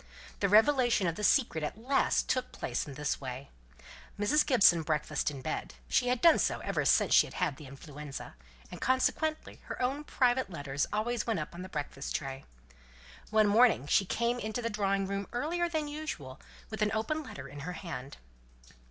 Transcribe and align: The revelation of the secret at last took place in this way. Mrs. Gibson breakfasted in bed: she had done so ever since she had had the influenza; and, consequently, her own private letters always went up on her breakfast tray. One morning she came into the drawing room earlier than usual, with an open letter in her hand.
The 0.39 0.49
revelation 0.49 1.05
of 1.05 1.13
the 1.13 1.23
secret 1.23 1.63
at 1.63 1.77
last 1.77 2.27
took 2.27 2.51
place 2.51 2.87
in 2.87 2.95
this 2.95 3.21
way. 3.21 3.51
Mrs. 4.19 4.43
Gibson 4.43 4.81
breakfasted 4.81 5.35
in 5.35 5.43
bed: 5.43 5.75
she 5.87 6.07
had 6.07 6.21
done 6.21 6.39
so 6.39 6.57
ever 6.61 6.85
since 6.85 7.13
she 7.13 7.27
had 7.27 7.35
had 7.35 7.57
the 7.57 7.67
influenza; 7.67 8.33
and, 8.71 8.81
consequently, 8.81 9.59
her 9.65 9.79
own 9.79 10.03
private 10.03 10.49
letters 10.49 10.87
always 10.91 11.27
went 11.27 11.39
up 11.39 11.53
on 11.53 11.61
her 11.61 11.69
breakfast 11.69 12.15
tray. 12.15 12.45
One 13.29 13.45
morning 13.45 13.85
she 13.85 14.03
came 14.05 14.39
into 14.39 14.59
the 14.63 14.71
drawing 14.71 15.05
room 15.05 15.27
earlier 15.33 15.69
than 15.69 15.87
usual, 15.87 16.41
with 16.71 16.81
an 16.81 16.89
open 16.95 17.21
letter 17.21 17.47
in 17.47 17.59
her 17.59 17.73
hand. 17.73 18.17